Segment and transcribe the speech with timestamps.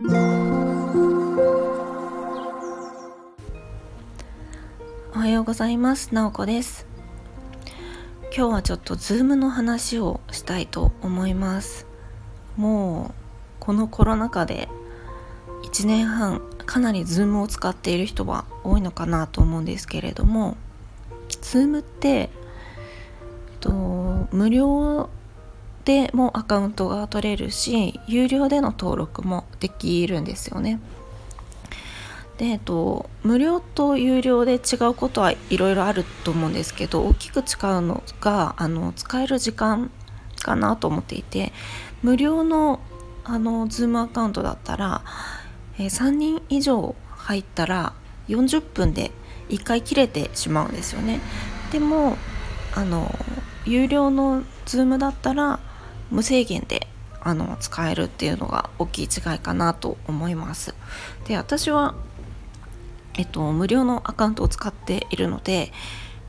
[0.00, 0.04] お
[5.16, 6.14] はようございます。
[6.14, 6.86] なおこです。
[8.32, 11.84] 今日はちょっとズームの話をしたいと思います。
[12.56, 13.12] もう
[13.58, 14.68] このコロナ禍で
[15.64, 20.56] 1年半かなりズームを使っている人は多いのかなと思うんですけれども
[21.42, 22.30] ズームって
[23.58, 25.10] と無料
[25.88, 30.80] でもアカウントが取れるし有料での登録もできるんですよね。
[32.36, 37.44] で、えっと、無料と有料で違うことはいろいろあると思うんですけど大きく違う
[37.80, 39.90] のがあの使える時間
[40.42, 41.54] かなと思っていて
[42.02, 42.80] 無料の
[43.24, 45.00] あの Zoom アカウントだったら、
[45.78, 47.94] え、3人以上入ったら
[48.28, 49.10] 40分で
[49.48, 51.20] 1回切れてしまうんですよね。
[51.72, 52.18] でも
[52.74, 53.10] あの
[53.64, 55.60] 有料の Zoom だったら
[56.10, 56.86] 無制限で
[57.20, 60.74] あの使えるっていうのが大きい違いかなと思います。
[61.26, 61.94] で私は、
[63.18, 65.72] えっと、無料のアカウントを使っているので、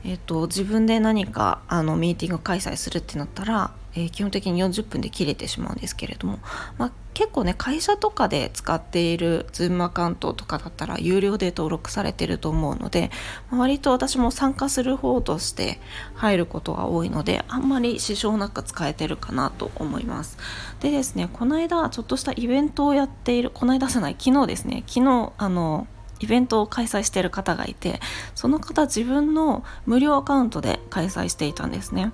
[0.04, 6.38] えっと、自分で何かあのミーティング開催するってなったらえー、基本的に40分で切れてしまうんですけれども、
[6.78, 13.10] まあ、結構ね会社とかで使っている Zoom アカウントとかだったら有料で登録されてると思うので、
[13.50, 15.80] 割と私も参加する方として
[16.14, 20.38] 入ることが多いのであんまり支障なく使えてるかなと思います。
[20.80, 25.86] でですねこの間ちょっとしたイベントをやっているこの間じゃない昨日ですね昨日あの
[26.20, 28.00] イベントを開催している方がいて
[28.34, 32.12] その方自分の無料アカウントで開催していたんですね。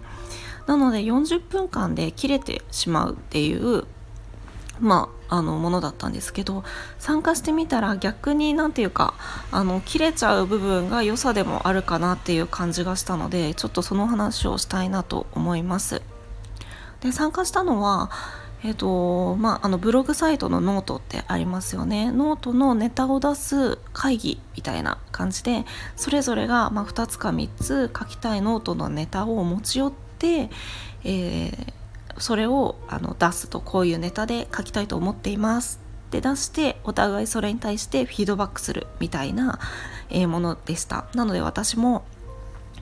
[0.67, 3.84] なので40分間で切れてしまうっていう
[4.80, 6.64] まあ、あのものだったんですけど
[6.98, 9.14] 参加してみたら逆に何て言うか
[9.50, 16.02] あの切れちゃう部分が良さでもあるかなっていう感じがしたのでちょっとその話をしたいなと思います。
[17.00, 18.10] で参加したのは
[18.64, 30.51] えーとまあ、あのブログサイトのノートってありますよねノートのネタを出す会議みたいな感じでそれぞれが、まあ、2つか3つ書きたいノートのネタを持ち寄って、
[31.05, 31.72] えー、
[32.18, 39.58] それをあの出すとこういうネタで書きたいと思っていますって出してお互いそれに対してフィードバックするみたいな、
[40.08, 42.04] え、ものでしたなので私も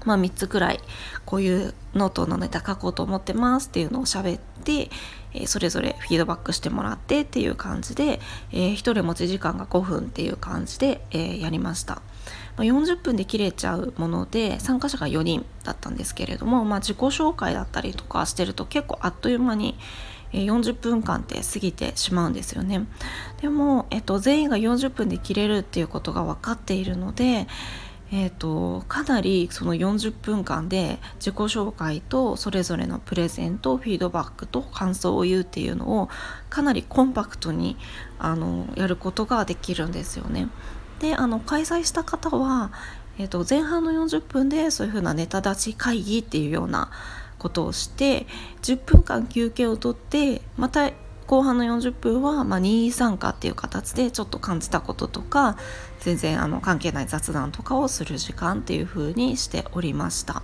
[0.04, 0.80] まあ、3つくらい
[1.24, 4.90] こういうノートのネタ書こうと思ってますっていうのを喋って、
[5.32, 8.20] え、それぞれフィードバックしてもらってっていう感じで、
[8.52, 12.02] えー、1人持ち時間が5分っていう感じで、え、やりました。
[12.56, 19.76] ま、40分で切れちゃうもので参加者が4人だったんですけれども、まあ、自己紹介だったりとかしてると結構あっという間に
[20.32, 22.86] 40分間って過ぎてしまうんですよね
[23.40, 27.46] でも、えっと、全員が40分で切れるっていうことが分かっているので、
[28.12, 36.08] えーと、かなりその40分間で自己紹介とそれぞれのプレゼントフィードバックと感想を言うっていうのを
[36.50, 37.76] かなりコンパクトに
[38.18, 40.48] あのやることができるんですよね。
[41.00, 42.72] であの開催した方は、
[43.19, 46.91] えーと、前半の40分でそういうふうなネタ出し会議っていうような
[47.38, 48.27] ことをして
[48.62, 50.91] 10分間休憩をとってまた
[51.27, 55.56] 後半の40分は、まあ、任意参加っていう形でちょっと感じたこととか
[56.00, 60.43] 全然あの関係ない雑談とかをする時間っていう風にしておりました。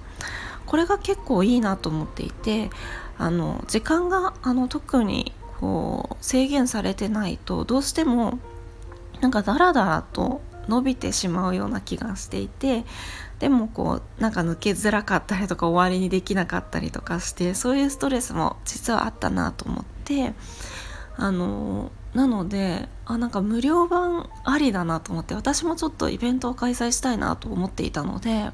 [0.66, 2.70] これが結構いいなと思っていて
[3.18, 8.38] あの時間があの特にこう制限されてないとどうしても
[9.20, 12.84] なんかダラダラと伸びてしまうような気がしていて
[13.38, 20.34] でもこうなんか抜けづらかったりとか終わりにできなかったりとかしてそういうストレスも実はあったなと思って
[21.16, 28.50] あのなのであなんか無料版ありだなと思って私もちょっとイベントを開催したいなと思っていたので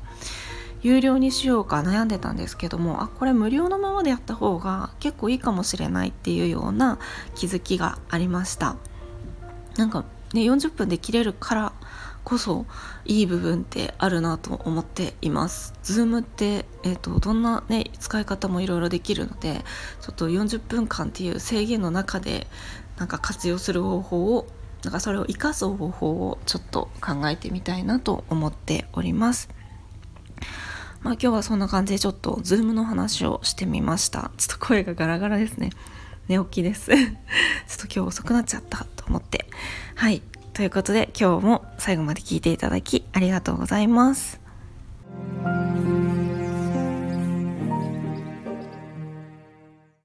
[0.83, 6.99] 有料にしようか悩んでたんですけどもあこれ無料のままでやった方が結構いいかもしれないっていうような
[7.35, 8.77] 気づきがありました。
[9.77, 10.05] なんか
[10.35, 11.73] ね40分で切れるから
[12.27, 12.67] こそ
[13.05, 15.75] いい部分ってあるなと思っています。
[15.85, 19.65] Zoom って、えーと、どんな、ね、使い方もいろいろできるので
[20.01, 22.49] ちょっと40分間っていう制限の中で
[22.99, 24.49] なんか活用する方法を
[24.83, 29.49] なんかそれを生かす方法をちょっと考えてみたいなと思っております。
[31.03, 34.33] まあ今日はそんな感じでちょっと Zoom の話をしてみました。
[34.37, 35.71] ちょっと声がガラガラですね。
[36.29, 36.91] 寝起きです。
[36.95, 39.47] ちょっと今日遅くなっちゃったと思って。
[39.95, 40.23] はい。
[40.53, 44.46] ということで今日も最後まで聞いていただきありがとうございます。